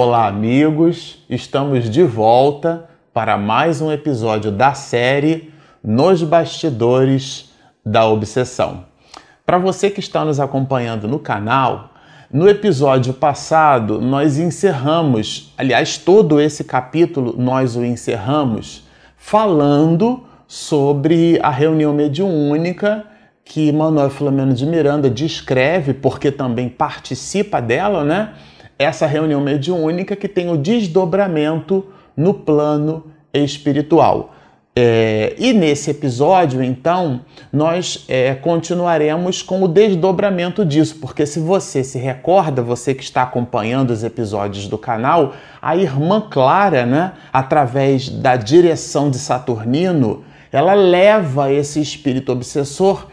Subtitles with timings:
[0.00, 1.18] Olá, amigos!
[1.28, 5.52] Estamos de volta para mais um episódio da série
[5.82, 7.52] Nos Bastidores
[7.84, 8.84] da Obsessão.
[9.44, 11.94] Para você que está nos acompanhando no canal,
[12.32, 18.84] no episódio passado nós encerramos, aliás, todo esse capítulo nós o encerramos
[19.16, 23.04] falando sobre a reunião mediúnica
[23.44, 28.34] que Manuel Filomeno de Miranda descreve, porque também participa dela, né?
[28.78, 31.84] Essa reunião mediúnica que tem o desdobramento
[32.16, 34.34] no plano espiritual.
[34.80, 41.82] É, e nesse episódio, então, nós é, continuaremos com o desdobramento disso, porque se você
[41.82, 48.08] se recorda, você que está acompanhando os episódios do canal, a irmã Clara, né, através
[48.08, 53.08] da direção de Saturnino, ela leva esse espírito obsessor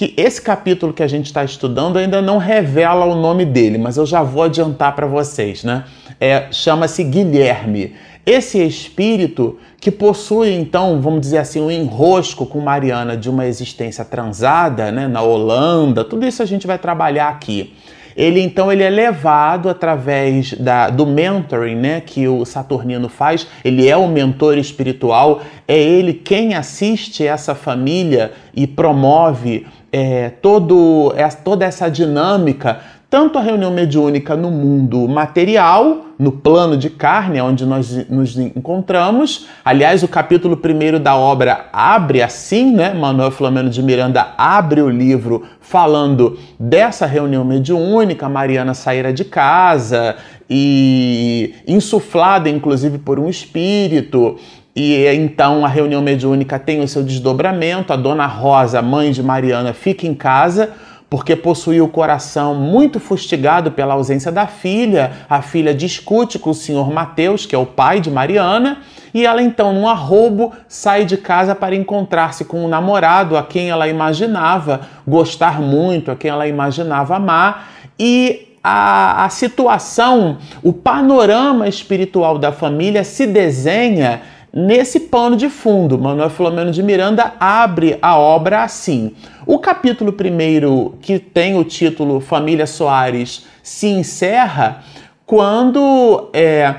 [0.00, 3.98] que esse capítulo que a gente está estudando ainda não revela o nome dele, mas
[3.98, 5.84] eu já vou adiantar para vocês, né?
[6.18, 7.92] É, Chama-se Guilherme.
[8.24, 14.02] Esse espírito que possui, então, vamos dizer assim, um enrosco com Mariana de uma existência
[14.02, 17.74] transada, né, na Holanda, tudo isso a gente vai trabalhar aqui.
[18.16, 23.46] Ele então ele é levado através da, do mentoring, né, que o Saturnino faz.
[23.64, 31.12] Ele é o mentor espiritual, é ele quem assiste essa família e promove é, todo,
[31.16, 37.40] é, toda essa dinâmica, tanto a reunião mediúnica no mundo material, no plano de carne,
[37.40, 39.48] onde nós nos encontramos.
[39.64, 42.94] Aliás, o capítulo 1 da obra abre assim, né?
[42.94, 50.14] Manuel Flamengo de Miranda abre o livro falando dessa reunião mediúnica, Mariana saíra de casa
[50.48, 54.36] e insuflada, inclusive, por um espírito.
[54.74, 57.92] E então a reunião mediúnica tem o seu desdobramento.
[57.92, 60.70] A dona Rosa, mãe de Mariana, fica em casa
[61.10, 65.10] porque possuía o coração muito fustigado pela ausência da filha.
[65.28, 68.78] A filha discute com o senhor Mateus, que é o pai de Mariana,
[69.12, 73.70] e ela então, num arrobo, sai de casa para encontrar-se com um namorado a quem
[73.70, 77.72] ela imaginava gostar muito, a quem ela imaginava amar.
[77.98, 85.96] E a, a situação, o panorama espiritual da família se desenha Nesse pano de fundo,
[85.96, 89.14] Manuel Filomeno de Miranda abre a obra assim.
[89.46, 94.82] O capítulo primeiro, que tem o título Família Soares, se encerra
[95.24, 96.74] quando é,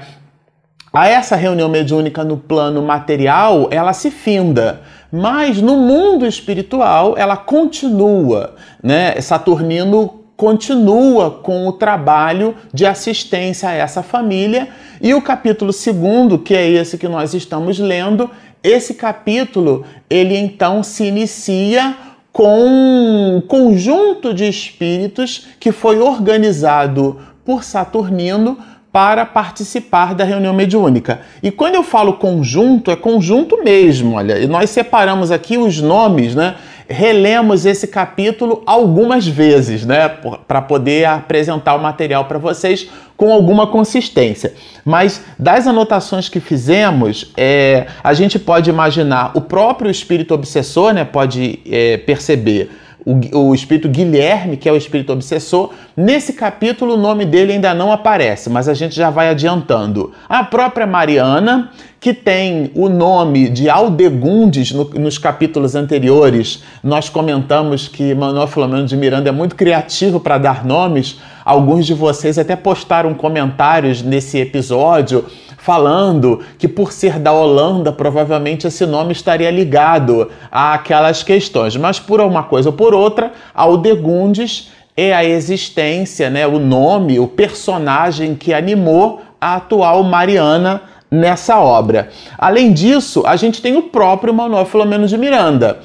[0.92, 4.82] a essa reunião mediúnica no plano material, ela se finda.
[5.10, 8.56] Mas no mundo espiritual, ela continua.
[8.84, 9.20] Né?
[9.22, 14.70] Saturnino continua com o trabalho de assistência a essa família.
[15.00, 18.28] E o capítulo segundo, que é esse que nós estamos lendo,
[18.64, 21.96] esse capítulo, ele então se inicia
[22.34, 28.58] com um conjunto de espíritos que foi organizado por Saturnino
[28.92, 31.22] para participar da reunião mediúnica.
[31.44, 34.40] E quando eu falo conjunto, é conjunto mesmo, olha.
[34.40, 36.56] E nós separamos aqui os nomes, né?
[36.88, 40.10] Relemos esse capítulo algumas vezes, né,
[40.48, 44.54] para poder apresentar o material para vocês com alguma consistência.
[44.84, 51.06] Mas das anotações que fizemos, é, a gente pode imaginar o próprio espírito obsessor, né,
[51.06, 52.72] pode é, perceber
[53.06, 55.72] o, o espírito Guilherme, que é o espírito obsessor.
[55.96, 60.12] Nesse capítulo, o nome dele ainda não aparece, mas a gente já vai adiantando.
[60.30, 66.64] A própria Mariana, que tem o nome de Aldegundes no, nos capítulos anteriores.
[66.84, 71.20] Nós comentamos que Manuel Filomeno de Miranda é muito criativo para dar nomes.
[71.44, 75.26] Alguns de vocês até postaram comentários nesse episódio
[75.62, 81.78] falando que por ser da Holanda, provavelmente esse nome estaria ligado àquelas questões.
[81.78, 87.28] Mas por uma coisa ou por outra, Aldegundes é a existência, né, o nome, o
[87.28, 92.10] personagem que animou a atual Mariana nessa obra.
[92.40, 95.80] Além disso, a gente tem o próprio Manuel Filomeno de Miranda.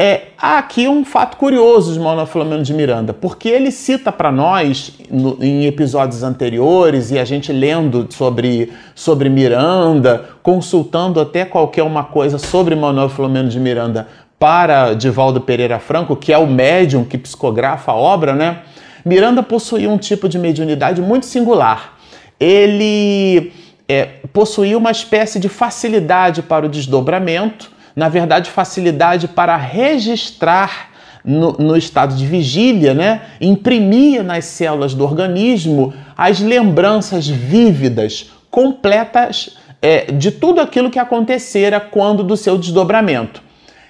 [0.00, 4.30] É, há aqui um fato curioso de Manuel Filomeno de Miranda, porque ele cita para
[4.30, 11.82] nós, no, em episódios anteriores, e a gente lendo sobre, sobre Miranda, consultando até qualquer
[11.82, 14.06] uma coisa sobre Manuel Filomeno de Miranda
[14.38, 18.60] para Divaldo Pereira Franco, que é o médium que psicografa a obra, né?
[19.04, 21.98] Miranda possuía um tipo de mediunidade muito singular.
[22.38, 23.52] Ele
[23.88, 30.90] é, possuía uma espécie de facilidade para o desdobramento, na verdade, facilidade para registrar
[31.24, 33.22] no, no, estado de vigília, né?
[33.40, 41.80] imprimia nas células do organismo as lembranças vívidas, completas é, de tudo aquilo que acontecera
[41.80, 43.42] quando do seu desdobramento.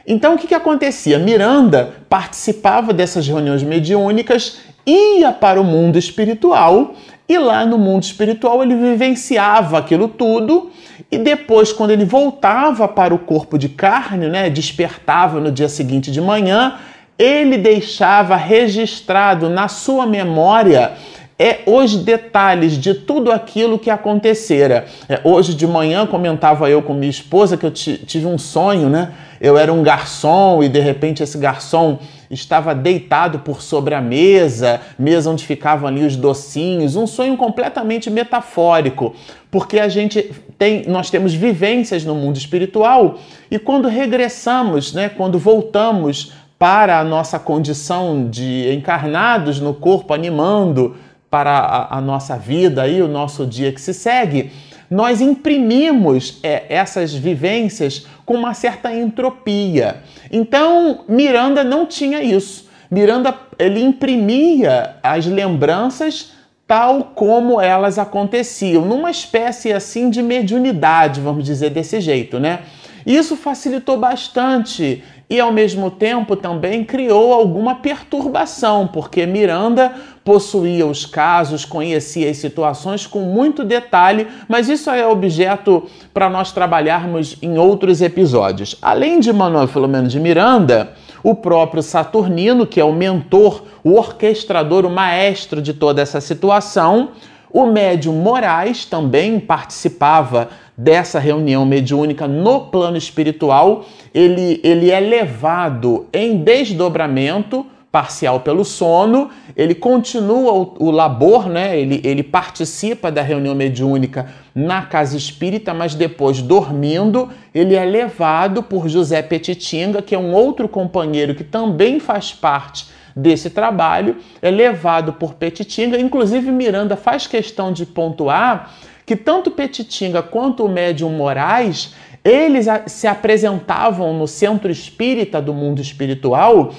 [0.06, 1.18] Então, o que, que acontecia?
[1.18, 6.94] Miranda participava dessas reuniões mediúnicas, ia para o mundo espiritual
[7.28, 10.70] E lá no mundo espiritual ele vivenciava aquilo tudo
[11.10, 16.10] e depois, quando ele voltava para o corpo de carne, né, despertava no dia seguinte
[16.10, 16.78] de manhã,
[17.18, 20.92] ele deixava registrado na sua memória
[21.38, 24.86] é os detalhes de tudo aquilo que acontecera.
[25.08, 29.12] É, hoje de manhã comentava eu com minha esposa que eu tive um sonho, né?
[29.40, 31.98] Eu era um garçom e de repente esse garçom
[32.30, 38.10] estava deitado por sobre a mesa, mesa onde ficavam ali os docinhos, um sonho completamente
[38.10, 39.14] metafórico,
[39.50, 43.18] porque a gente tem, nós temos vivências no mundo espiritual
[43.50, 50.96] e quando regressamos, né, quando voltamos para a nossa condição de encarnados no corpo animando,
[51.30, 54.50] para a, a nossa vida e o nosso dia que se segue,
[54.90, 60.02] nós imprimimos é, essas vivências com uma certa entropia.
[60.30, 62.68] Então, Miranda não tinha isso.
[62.90, 66.32] Miranda ele imprimia as lembranças
[66.66, 72.60] tal como elas aconteciam, numa espécie assim de mediunidade, vamos dizer desse jeito, né?
[73.06, 79.94] Isso facilitou bastante e ao mesmo tempo também criou alguma perturbação, porque Miranda
[80.28, 86.52] possuía os casos, conhecia as situações com muito detalhe, mas isso é objeto para nós
[86.52, 88.76] trabalharmos em outros episódios.
[88.82, 90.92] Além de Manuel Filomeno de Miranda,
[91.22, 97.12] o próprio Saturnino, que é o mentor, o orquestrador, o maestro de toda essa situação,
[97.50, 106.04] o médium Moraes também participava dessa reunião mediúnica no plano espiritual, ele, ele é levado
[106.12, 111.78] em desdobramento parcial pelo sono, ele continua o, o labor, né?
[111.78, 118.62] ele, ele participa da reunião mediúnica na casa espírita, mas depois, dormindo, ele é levado
[118.62, 122.86] por José Petitinga, que é um outro companheiro que também faz parte
[123.16, 125.98] desse trabalho, é levado por Petitinga.
[125.98, 128.74] Inclusive, Miranda faz questão de pontuar
[129.06, 135.80] que tanto Petitinga quanto o médium Moraes eles se apresentavam no centro espírita do mundo
[135.80, 136.74] espiritual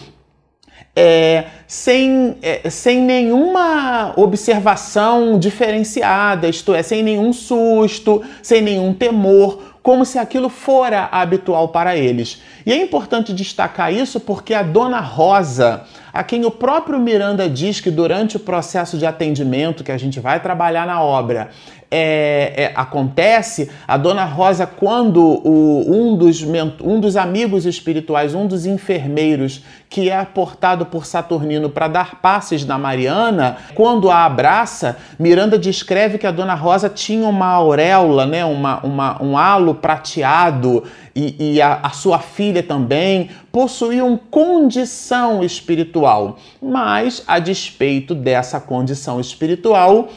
[0.96, 9.78] é, sem, é, sem nenhuma observação diferenciada, isto é, sem nenhum susto, sem nenhum temor,
[9.82, 12.42] como se aquilo fora habitual para eles.
[12.66, 15.84] E é importante destacar isso porque a dona Rosa,
[16.14, 20.20] a quem o próprio Miranda diz que durante o processo de atendimento que a gente
[20.20, 21.50] vai trabalhar na obra,
[21.92, 26.44] é, é, acontece, a dona Rosa, quando o, um, dos,
[26.84, 32.64] um dos amigos espirituais, um dos enfermeiros que é aportado por Saturnino para dar passes
[32.64, 38.46] na Mariana, quando a abraça, Miranda descreve que a dona Rosa tinha uma auréola, né,
[38.46, 40.84] uma, uma, um halo prateado
[41.20, 49.20] e, e a, a, sua filha também possuíam condição espiritual, mas a despeito dessa condição
[49.20, 50.08] espiritual,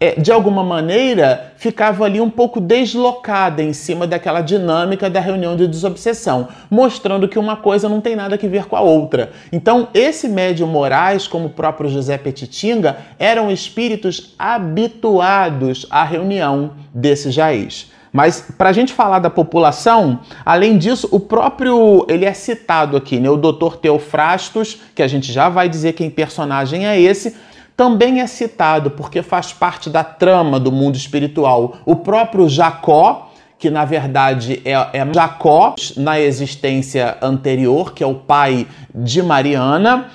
[0.00, 5.56] é, de alguma maneira, ficava ali um pouco deslocada em cima daquela dinâmica da reunião
[5.56, 9.32] de desobsessão, mostrando que uma coisa não tem nada a ver com a outra.
[9.52, 17.30] Então, esse médium Moraes, como o próprio José Petitinga, eram espíritos habituados à reunião desse
[17.30, 17.90] Jaís.
[18.16, 23.20] Mas para a gente falar da população, além disso, o próprio ele é citado aqui,
[23.20, 23.28] né?
[23.28, 23.76] O Dr.
[23.76, 27.36] Teofrastos, que a gente já vai dizer quem personagem é esse,
[27.76, 31.76] também é citado porque faz parte da trama do mundo espiritual.
[31.84, 38.14] O próprio Jacó, que na verdade é, é Jacó na existência anterior, que é o
[38.14, 40.06] pai de Mariana,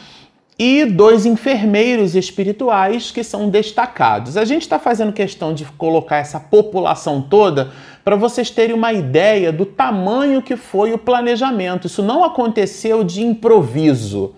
[0.63, 4.37] e dois enfermeiros espirituais que são destacados.
[4.37, 7.71] A gente está fazendo questão de colocar essa população toda
[8.03, 11.87] para vocês terem uma ideia do tamanho que foi o planejamento.
[11.87, 14.35] Isso não aconteceu de improviso.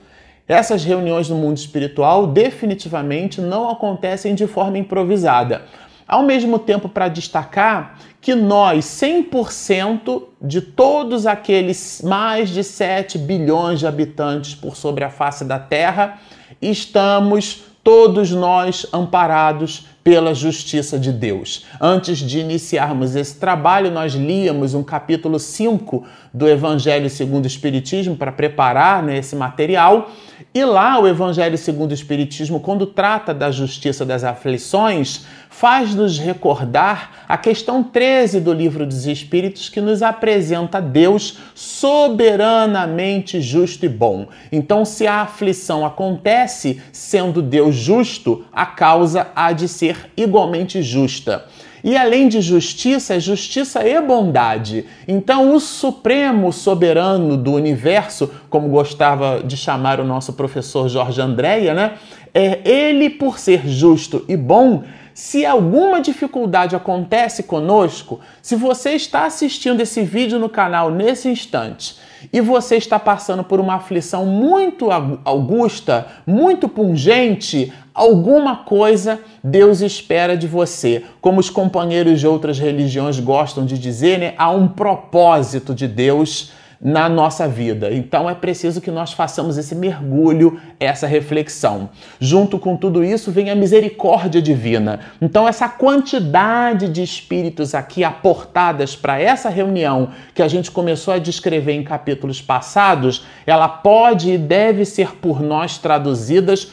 [0.48, 5.63] Essas reuniões no mundo espiritual definitivamente não acontecem de forma improvisada.
[6.05, 13.79] Ao mesmo tempo, para destacar que nós, 100% de todos aqueles mais de 7 bilhões
[13.79, 16.20] de habitantes por sobre a face da Terra,
[16.62, 21.66] estamos todos nós amparados pela justiça de Deus.
[21.80, 28.16] Antes de iniciarmos esse trabalho, nós líamos um capítulo 5 do Evangelho segundo o Espiritismo
[28.16, 30.12] para preparar né, esse material.
[30.54, 37.26] E lá o Evangelho segundo o Espiritismo, quando trata da justiça das aflições, faz-nos recordar
[37.30, 44.28] a questão 13 do Livro dos Espíritos, que nos apresenta Deus soberanamente justo e bom.
[44.52, 51.46] Então, se a aflição acontece sendo Deus justo, a causa há de ser igualmente justa.
[51.84, 54.86] E além de justiça, é justiça e bondade.
[55.08, 61.74] Então, o Supremo Soberano do Universo, como gostava de chamar o nosso professor Jorge Andréia,
[61.74, 61.94] né?
[62.34, 69.25] É, ele, por ser justo e bom, se alguma dificuldade acontece conosco, se você está
[69.25, 71.98] assistindo esse vídeo no canal nesse instante
[72.32, 74.89] e você está passando por uma aflição muito
[75.24, 81.03] augusta, muito pungente, alguma coisa Deus espera de você.
[81.22, 84.34] Como os companheiros de outras religiões gostam de dizer, né?
[84.38, 86.51] há um propósito de Deus
[86.84, 87.94] na nossa vida.
[87.94, 91.90] Então é preciso que nós façamos esse mergulho, essa reflexão.
[92.20, 95.00] Junto com tudo isso vem a misericórdia divina.
[95.22, 101.20] Então essa quantidade de espíritos aqui aportadas para essa reunião que a gente começou a
[101.20, 106.70] descrever em capítulos passados, ela pode e deve ser por nós traduzidas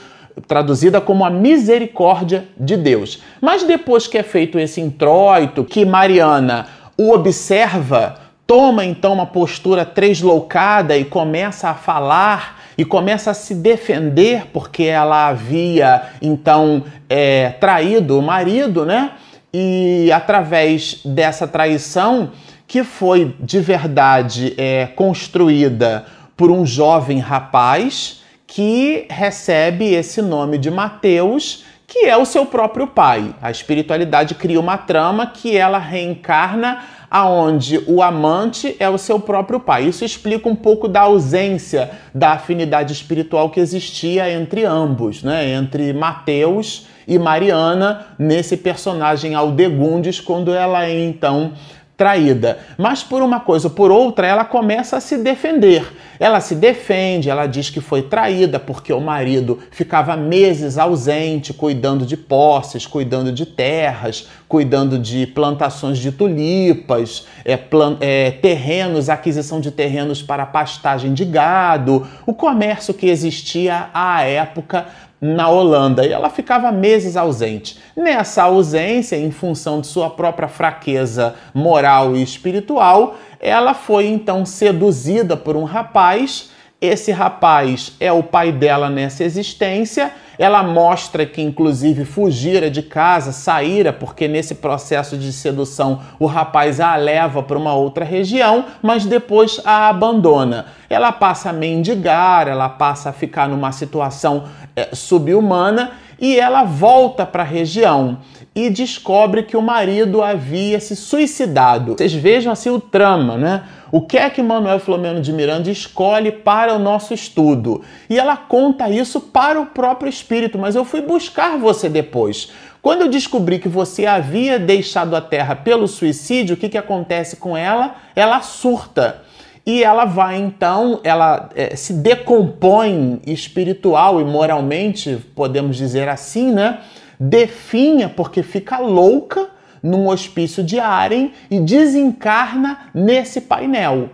[0.46, 3.20] traduzida como a misericórdia de Deus.
[3.42, 9.84] Mas depois que é feito esse introito, que Mariana o observa toma então uma postura
[9.84, 17.50] tresloucada e começa a falar e começa a se defender porque ela havia então é,
[17.60, 19.12] traído o marido, né?
[19.54, 22.32] E através dessa traição,
[22.66, 26.04] que foi de verdade é, construída
[26.36, 32.88] por um jovem rapaz que recebe esse nome de Mateus, que é o seu próprio
[32.88, 33.32] pai.
[33.40, 39.58] A espiritualidade cria uma trama que ela reencarna aonde o amante é o seu próprio
[39.58, 39.84] pai.
[39.84, 45.52] Isso explica um pouco da ausência da afinidade espiritual que existia entre ambos, né?
[45.52, 51.52] Entre Mateus e Mariana nesse personagem Aldegundes quando ela é então
[52.00, 52.58] traída.
[52.78, 55.86] Mas por uma coisa ou por outra, ela começa a se defender.
[56.18, 62.06] Ela se defende, ela diz que foi traída porque o marido ficava meses ausente, cuidando
[62.06, 69.60] de posses, cuidando de terras, cuidando de plantações de tulipas, é, plan é, terrenos, aquisição
[69.60, 74.86] de terrenos para pastagem de gado, o comércio que existia à época
[75.20, 77.78] na Holanda e ela ficava meses ausente.
[77.94, 85.36] Nessa ausência, em função de sua própria fraqueza moral e espiritual, ela foi então seduzida
[85.36, 86.50] por um rapaz.
[86.80, 90.12] Esse rapaz é o pai dela nessa existência.
[90.38, 96.80] Ela mostra que, inclusive, fugira de casa, saíra, porque nesse processo de sedução o rapaz
[96.80, 100.68] a leva para uma outra região, mas depois a abandona.
[100.88, 104.44] Ela passa a mendigar, ela passa a ficar numa situação
[104.92, 108.18] subhumana e ela volta para a região
[108.54, 111.94] e descobre que o marido havia se suicidado.
[111.96, 113.62] Vocês vejam assim o trama, né?
[113.92, 117.82] O que é que Manuel Filomeno de Miranda escolhe para o nosso estudo?
[118.08, 122.52] E ela conta isso para o próprio espírito, mas eu fui buscar você depois.
[122.82, 127.36] Quando eu descobri que você havia deixado a terra pelo suicídio, o que, que acontece
[127.36, 127.96] com ela?
[128.14, 129.22] Ela surta
[129.64, 136.80] e ela vai então, ela é, se decompõe espiritual e moralmente, podemos dizer assim, né?
[137.18, 139.48] Definha porque fica louca
[139.82, 144.10] num hospício de Aren e desencarna nesse painel.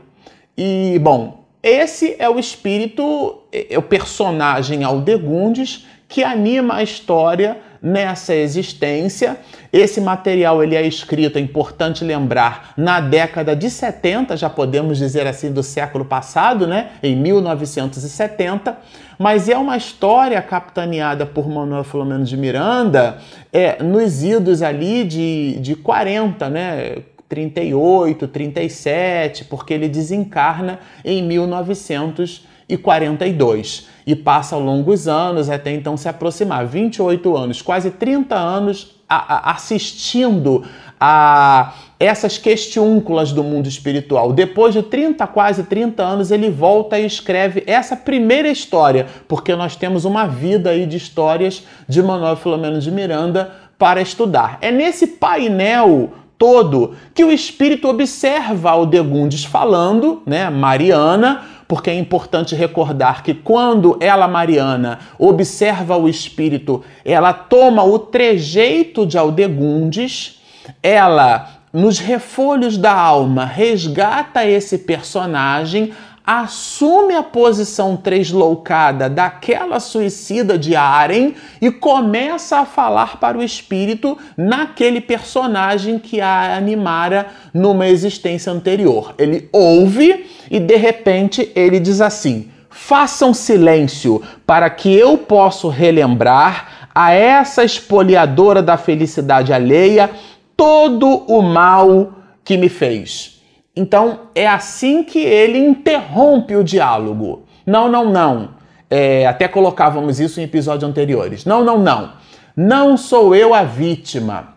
[0.57, 8.35] E bom, esse é o espírito, é o personagem Aldegundes que anima a história nessa
[8.35, 9.38] existência.
[9.73, 15.25] Esse material ele é escrito, é importante lembrar, na década de 70, já podemos dizer
[15.25, 16.88] assim, do século passado, né?
[17.00, 18.76] em 1970,
[19.16, 23.19] mas é uma história capitaneada por Manuel Filomeno de Miranda
[23.52, 26.97] é, nos idos ali de, de 40, né?
[27.28, 36.65] 38, 37, porque ele desencarna em 1942 e passa longos anos até então se aproximar
[36.65, 40.65] 28 anos, quase 30 anos a, a, assistindo
[41.01, 44.33] a essas questiúnculas do mundo espiritual.
[44.33, 49.77] Depois de 30, quase 30 anos, ele volta e escreve essa primeira história, porque nós
[49.77, 54.59] temos uma vida aí de histórias de Manuel Filomeno de Miranda para estudar.
[54.61, 62.55] É nesse painel todo que o espírito observa Aldegundes falando, né, Mariana, porque é importante
[62.55, 70.41] recordar que quando ela, Mariana, observa o espírito, ela toma o trejeito de Aldegundes,
[70.83, 75.93] ela, nos refolhos da alma, resgata esse personagem,
[76.26, 84.18] assume a posição tresloucada daquela suicida de Aren e começa a falar para o espírito
[84.37, 89.14] naquele personagem que a animara numa existência anterior.
[89.16, 96.88] Ele ouve e de repente ele diz assim: façam silêncio para que eu possa relembrar
[96.92, 100.11] a essa espoliadora da felicidade alheia
[100.56, 103.36] todo o mal que me fez.
[103.76, 107.45] Então é assim que ele interrompe o diálogo.
[107.66, 108.50] Não, não, não.
[108.88, 111.45] É, até colocávamos isso em episódios anteriores.
[111.45, 112.12] Não, não, não.
[112.56, 114.54] Não sou eu a vítima.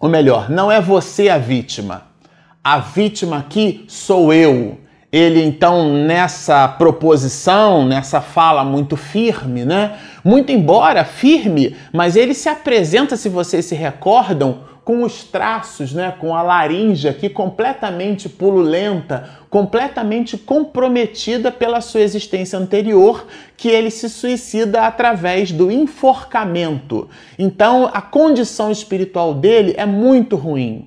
[0.00, 2.02] Ou melhor, não é você a vítima.
[2.64, 4.78] A vítima aqui sou eu.
[5.12, 9.96] Ele então nessa proposição, nessa fala muito firme, né?
[10.24, 16.14] Muito embora firme, mas ele se apresenta, se vocês se recordam, com os traços, né,
[16.16, 23.26] com a laringe aqui completamente pululenta, completamente comprometida pela sua existência anterior,
[23.56, 27.08] que ele se suicida através do enforcamento.
[27.36, 30.86] Então, a condição espiritual dele é muito ruim.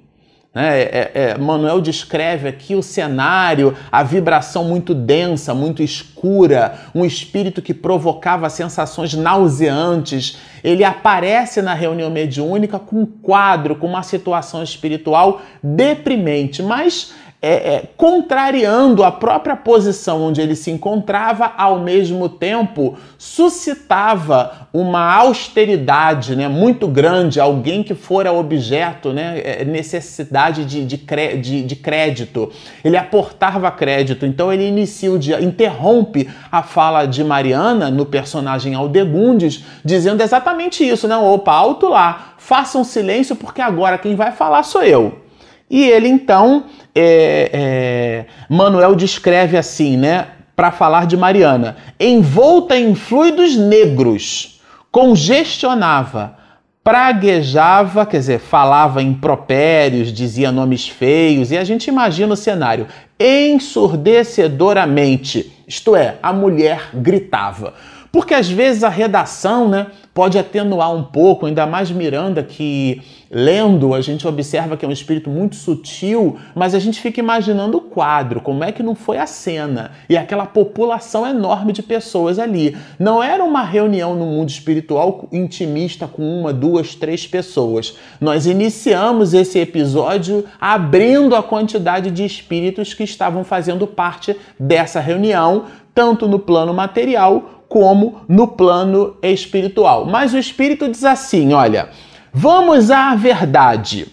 [0.53, 0.82] Né?
[0.82, 7.62] É, é, Manuel descreve aqui o cenário, a vibração muito densa, muito escura, um espírito
[7.62, 10.38] que provocava sensações nauseantes.
[10.63, 17.75] Ele aparece na reunião mediúnica com um quadro, com uma situação espiritual deprimente, mas é,
[17.75, 26.36] é, contrariando a própria posição onde ele se encontrava, ao mesmo tempo suscitava uma austeridade
[26.36, 30.98] né, muito grande, alguém que fora objeto, né, é, necessidade de, de,
[31.38, 32.51] de, de crédito.
[32.84, 38.75] Ele aportava crédito, então ele inicia o dia, interrompe a fala de Mariana no personagem
[38.75, 41.15] Aldegundes, dizendo exatamente isso, né?
[41.15, 45.28] Opa, alto lá, façam silêncio porque agora quem vai falar sou eu.
[45.69, 46.63] E ele então,
[46.95, 54.59] é, é, Manuel descreve assim, né, para falar de Mariana: envolta em fluidos negros,
[54.91, 56.35] congestionava,
[56.83, 62.88] praguejava, quer dizer, falava impropérios, dizia nomes feios, e a gente imagina o cenário.
[63.19, 67.75] Ensurdecedoramente, isto é, a mulher gritava.
[68.12, 73.01] Porque às vezes a redação né, pode atenuar um pouco, ainda mais Miranda, que
[73.32, 77.78] lendo a gente observa que é um espírito muito sutil, mas a gente fica imaginando
[77.78, 82.39] o quadro, como é que não foi a cena e aquela população enorme de pessoas
[82.39, 82.75] ali.
[82.98, 87.95] Não era uma reunião no mundo espiritual intimista com uma, duas, três pessoas.
[88.19, 95.65] Nós iniciamos esse episódio abrindo a quantidade de espíritos que estavam fazendo parte dessa reunião,
[95.93, 100.05] tanto no plano material como no plano espiritual.
[100.05, 101.89] Mas o espírito diz assim: olha,
[102.34, 104.08] vamos à verdade.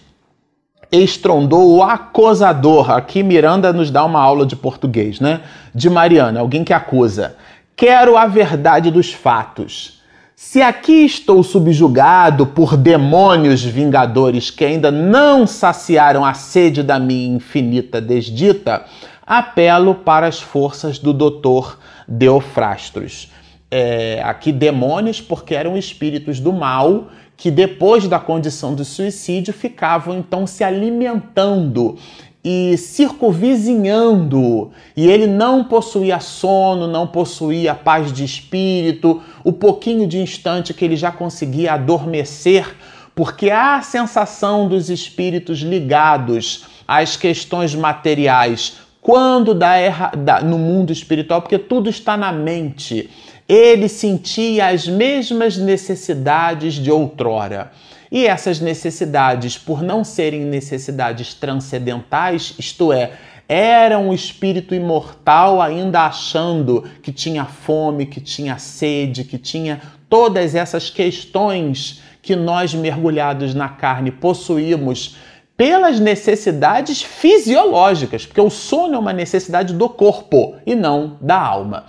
[0.89, 2.91] Estrondou o acusador.
[2.91, 5.41] Aqui Miranda nos dá uma aula de português, né?
[5.75, 7.35] De Mariana, alguém que acusa.
[7.75, 10.01] Quero a verdade dos fatos.
[10.33, 17.35] Se aqui estou subjugado por demônios vingadores que ainda não saciaram a sede da minha
[17.35, 18.85] infinita desdita,
[19.25, 23.29] apelo para as forças do doutor Deofrastros
[23.69, 30.17] é, aqui demônios, porque eram espíritos do mal que depois da condição de suicídio ficavam
[30.17, 31.97] então se alimentando
[32.43, 40.17] e circunvizinhando, e ele não possuía sono, não possuía paz de espírito, o pouquinho de
[40.17, 42.73] instante que ele já conseguia adormecer,
[43.13, 50.91] porque a sensação dos espíritos ligados às questões materiais quando dá, erra, dá no mundo
[50.91, 53.09] espiritual, porque tudo está na mente
[53.47, 57.71] ele sentia as mesmas necessidades de outrora.
[58.11, 63.11] E essas necessidades, por não serem necessidades transcendentais, isto é,
[63.47, 70.55] era um espírito imortal ainda achando que tinha fome, que tinha sede, que tinha todas
[70.55, 75.17] essas questões que nós mergulhados na carne possuímos
[75.55, 81.85] pelas necessidades fisiológicas, porque o sono é uma necessidade do corpo e não da alma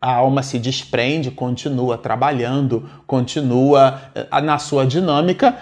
[0.00, 5.56] a alma se desprende, continua trabalhando, continua eh, na sua dinâmica,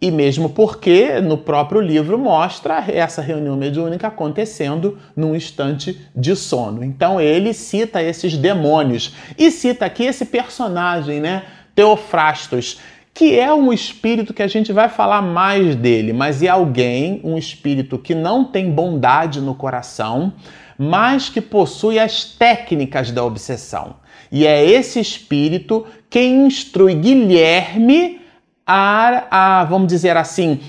[0.00, 6.84] e mesmo porque no próprio livro mostra essa reunião mediúnica acontecendo num instante de sono.
[6.84, 11.42] Então ele cita esses demônios e cita aqui esse personagem, né,
[11.74, 12.78] Teofrastos,
[13.12, 17.36] que é um espírito que a gente vai falar mais dele, mas é alguém, um
[17.36, 20.32] espírito que não tem bondade no coração,
[20.78, 23.96] mas que possui as técnicas da obsessão.
[24.30, 28.20] E é esse espírito que instrui Guilherme
[28.66, 30.60] a, a vamos dizer assim,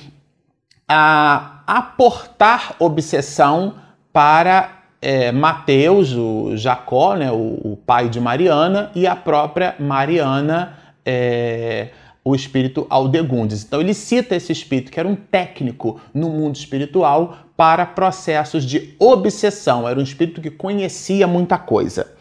[0.88, 3.76] a aportar obsessão
[4.12, 10.78] para é, Mateus, o Jacó, né, o, o, pai de Mariana, e a própria Mariana,
[11.06, 11.90] é,
[12.30, 13.64] o espírito Aldegundes.
[13.64, 18.94] Então ele cita esse espírito que era um técnico no mundo espiritual para processos de
[19.00, 19.88] obsessão.
[19.88, 22.14] Era um espírito que conhecia muita coisa.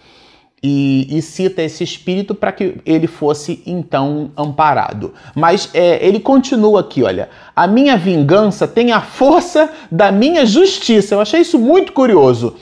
[0.60, 5.14] E, e cita esse espírito para que ele fosse então amparado.
[5.34, 7.28] Mas é, ele continua aqui, olha.
[7.54, 11.14] A minha vingança tem a força da minha justiça.
[11.14, 12.56] Eu achei isso muito curioso.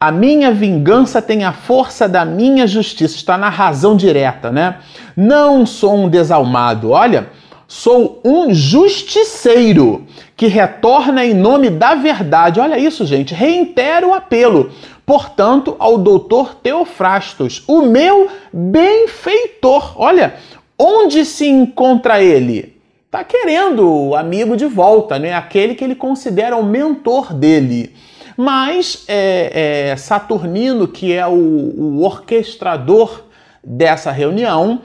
[0.00, 3.16] A minha vingança tem a força da minha justiça.
[3.16, 4.78] Está na razão direta, né?
[5.16, 6.90] Não sou um desalmado.
[6.90, 7.28] Olha,
[7.70, 12.58] Sou um justiceiro que retorna em nome da verdade.
[12.58, 13.34] Olha isso, gente.
[13.34, 14.72] Reitero o apelo.
[15.04, 19.92] Portanto, ao doutor Teofrastos, o meu benfeitor.
[20.00, 20.36] Olha,
[20.78, 22.74] onde se encontra ele?
[23.04, 25.34] Está querendo o amigo de volta, né?
[25.34, 27.94] Aquele que ele considera o mentor dele.
[28.40, 33.24] Mas é, é, Saturnino, que é o, o orquestrador
[33.64, 34.80] dessa reunião,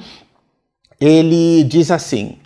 [1.00, 2.40] ele diz assim: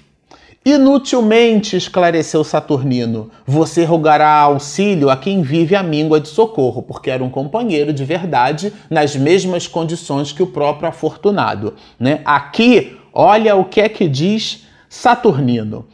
[0.66, 7.24] Inutilmente, esclareceu Saturnino, você rogará auxílio a quem vive a míngua de socorro, porque era
[7.24, 11.76] um companheiro de verdade nas mesmas condições que o próprio afortunado.
[11.98, 12.20] Né?
[12.26, 15.86] Aqui, olha o que é que diz Saturnino.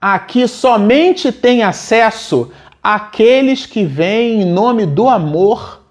[0.00, 2.50] Aqui somente tem acesso
[2.84, 5.82] aqueles que vêm em nome do amor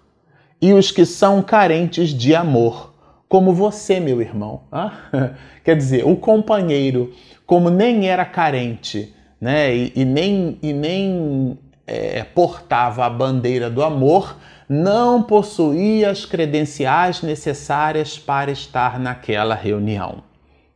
[0.61, 2.93] e os que são carentes de amor,
[3.27, 4.61] como você, meu irmão.
[5.65, 7.11] Quer dizer, o companheiro
[7.45, 13.83] como nem era carente né, e, e nem, e nem é, portava a bandeira do
[13.83, 14.37] amor,
[14.69, 20.23] não possuía as credenciais necessárias para estar naquela reunião.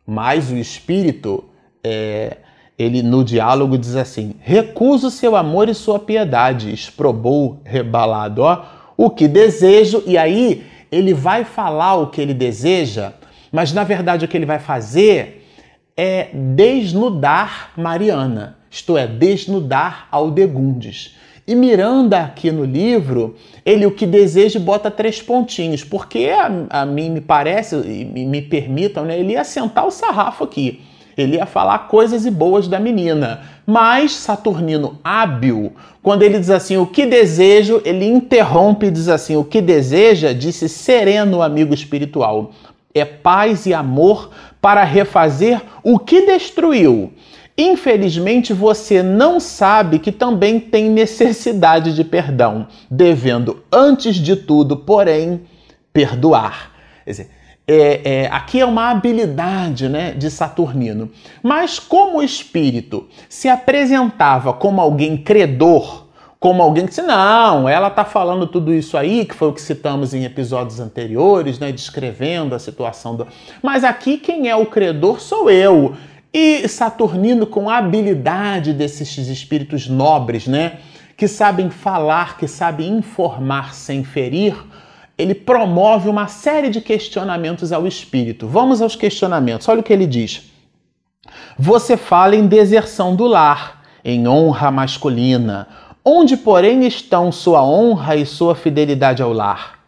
[0.06, 1.46] Mas o Espírito,
[1.84, 2.38] é,
[2.78, 8.64] ele no diálogo diz assim: recuso seu amor e sua piedade, exprobou rebalado, ó,
[8.96, 13.14] o que desejo, e aí ele vai falar o que ele deseja,
[13.52, 15.46] mas na verdade o que ele vai fazer
[15.96, 21.16] é desnudar Mariana, isto é, desnudar Aldegundes.
[21.48, 23.36] E Miranda, aqui no livro,
[23.66, 28.42] ele o que deseja bota três pontinhos, porque a, a mim me parece, e me,
[28.42, 30.82] permitam, né, ele ia sentar o sarrafo aqui.
[31.18, 33.42] Ele ia falar coisas e boas da menina.
[33.66, 39.36] Mas Saturnino, hábil, quando ele diz assim, o que desejo, ele interrompe e diz assim,
[39.36, 42.52] o que deseja, disse sereno amigo espiritual
[43.00, 47.14] é paz e amor para refazer o que destruiu.
[47.58, 55.42] Infelizmente, você não sabe que também tem necessidade de perdão, devendo, antes de tudo, porém,
[55.92, 56.72] perdoar.
[57.04, 57.30] Quer dizer,
[57.68, 61.12] é, é, aqui é uma habilidade né, de Saturnino.
[61.44, 66.06] Mas como o espírito se apresentava como alguém credor,
[66.40, 69.62] como alguém que disse, não, ela está falando tudo isso aí, que foi o que
[69.62, 73.28] citamos em episódios anteriores, né, descrevendo a situação do.
[73.62, 75.96] Mas aqui quem é o credor sou eu.
[76.34, 80.78] E Saturnino, com a habilidade desses espíritos nobres, né,
[81.18, 84.56] que sabem falar, que sabem informar sem ferir,
[85.18, 88.48] ele promove uma série de questionamentos ao espírito.
[88.48, 89.68] Vamos aos questionamentos.
[89.68, 90.44] Olha o que ele diz.
[91.58, 95.68] Você fala em deserção do lar, em honra masculina
[96.10, 99.80] Onde, porém, estão sua honra e sua fidelidade ao lar?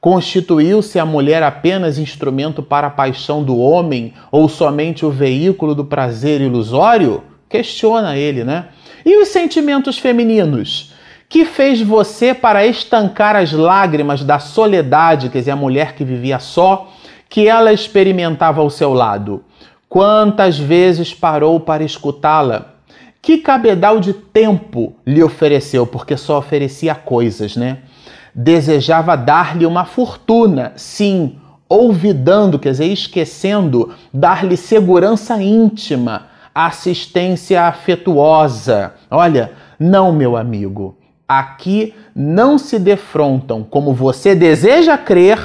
[0.00, 5.84] Constituiu-se a mulher apenas instrumento para a paixão do homem ou somente o veículo do
[5.84, 7.24] prazer ilusório?
[7.48, 8.66] Questiona ele, né?
[9.04, 10.89] E os sentimentos femininos?
[11.30, 16.40] Que fez você para estancar as lágrimas da soledade, quer dizer, a mulher que vivia
[16.40, 16.92] só,
[17.28, 19.44] que ela experimentava ao seu lado?
[19.88, 22.74] Quantas vezes parou para escutá-la?
[23.22, 27.78] Que cabedal de tempo lhe ofereceu, porque só oferecia coisas, né?
[28.34, 31.38] Desejava dar-lhe uma fortuna, sim,
[31.68, 38.94] olvidando, quer dizer, esquecendo, dar-lhe segurança íntima, assistência afetuosa.
[39.08, 40.96] Olha, não, meu amigo,
[41.38, 45.38] aqui não se defrontam como você deseja crer,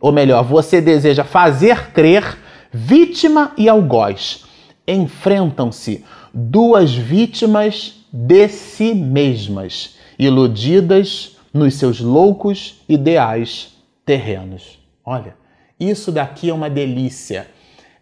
[0.00, 2.36] ou melhor, você deseja fazer crer,
[2.72, 4.44] vítima e algoz.
[4.88, 14.80] Enfrentam-se duas vítimas de si mesmas, iludidas nos seus loucos ideais terrenos.
[15.04, 15.36] Olha,
[15.78, 17.46] isso daqui é uma delícia.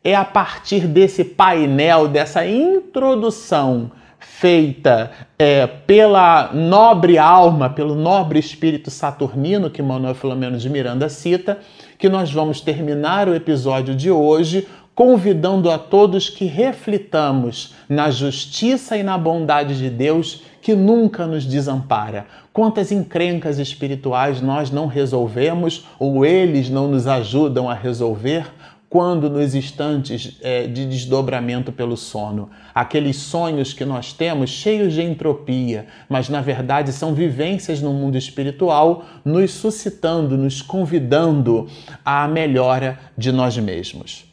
[0.03, 8.91] É a partir desse painel, dessa introdução feita é, pela nobre alma, pelo nobre espírito
[8.91, 11.59] saturnino que Manuel Filomeno de Miranda cita,
[11.99, 14.67] que nós vamos terminar o episódio de hoje
[14.99, 21.47] convidando a todos que reflitamos na justiça e na bondade de Deus que nunca nos
[21.47, 22.27] desampara.
[22.53, 28.45] Quantas encrencas espirituais nós não resolvemos ou eles não nos ajudam a resolver
[28.88, 32.51] quando nos instantes é, de desdobramento pelo sono.
[32.74, 38.16] Aqueles sonhos que nós temos cheios de entropia, mas na verdade são vivências no mundo
[38.16, 41.68] espiritual nos suscitando, nos convidando
[42.05, 44.28] à melhora de nós mesmos.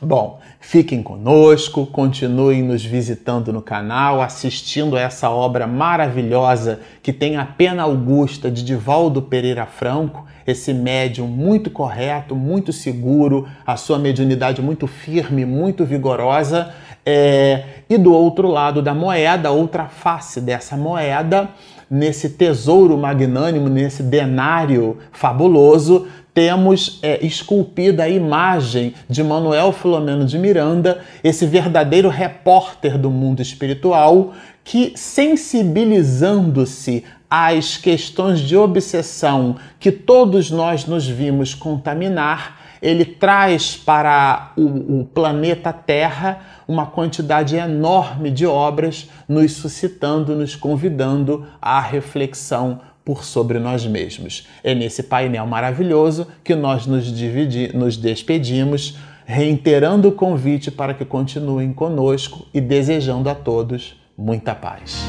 [0.00, 7.36] Bom, fiquem conosco, continuem nos visitando no canal, assistindo a essa obra maravilhosa que tem
[7.36, 13.98] a pena augusta de Divaldo Pereira Franco, esse médium muito correto, muito seguro, a sua
[13.98, 16.72] mediunidade muito firme, muito vigorosa.
[17.04, 21.48] É, e do outro lado da moeda, outra face dessa moeda,
[21.90, 26.06] nesse tesouro magnânimo, nesse denário fabuloso,
[26.38, 33.42] temos é, esculpida a imagem de Manuel Filomeno de Miranda, esse verdadeiro repórter do mundo
[33.42, 43.76] espiritual, que sensibilizando-se às questões de obsessão que todos nós nos vimos contaminar, ele traz
[43.76, 51.80] para o, o, planeta Terra uma quantidade enorme de obras, nos suscitando, nos convidando à
[51.80, 54.46] reflexão por sobre nós mesmos.
[54.62, 61.06] É nesse painel maravilhoso que nós nos, dividi, nos despedimos, reiterando o convite para que
[61.06, 65.06] continuem conosco e desejando a todos muita paz.